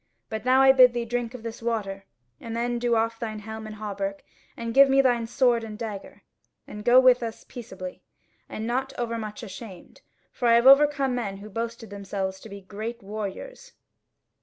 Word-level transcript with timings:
But 0.29 0.45
now 0.45 0.63
I 0.63 0.71
bid 0.71 0.93
thee 0.93 1.05
drink 1.05 1.35
of 1.35 1.43
this 1.43 1.61
water, 1.61 2.05
and 2.39 2.57
then 2.57 2.79
do 2.79 2.95
off 2.95 3.19
thine 3.19 3.37
helm 3.37 3.67
and 3.67 3.75
hauberk 3.75 4.23
and 4.57 4.73
give 4.73 4.89
me 4.89 4.99
thy 4.99 5.23
sword 5.25 5.63
and 5.63 5.77
dagger, 5.77 6.23
and 6.65 6.83
go 6.83 6.99
with 6.99 7.21
us 7.21 7.45
peaceably; 7.47 8.01
and 8.49 8.63
be 8.63 8.67
not 8.67 8.93
overmuch 8.97 9.43
ashamed, 9.43 10.01
for 10.31 10.47
I 10.47 10.53
have 10.55 10.65
overcome 10.65 11.13
men 11.13 11.37
who 11.37 11.51
boasted 11.51 11.91
themselves 11.91 12.39
to 12.39 12.49
be 12.49 12.61
great 12.61 13.03
warriors." 13.03 13.73